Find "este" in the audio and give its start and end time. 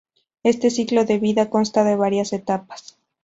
0.51-0.71